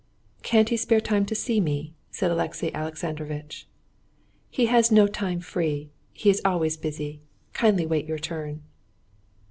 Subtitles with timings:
[0.41, 3.67] "Can't he spare time to see me?" said Alexey Alexandrovitch.
[4.49, 7.21] "He has no time free; he is always busy.
[7.53, 8.63] Kindly wait your turn."